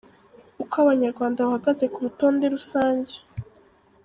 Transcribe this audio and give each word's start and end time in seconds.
Uko 0.63 0.75
Abanyarwanda 0.83 1.45
bahagaze 1.47 1.85
ku 1.93 1.97
rutonde 2.05 2.45
rusange. 2.55 3.15